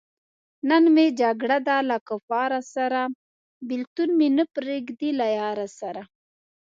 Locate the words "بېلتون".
3.67-4.09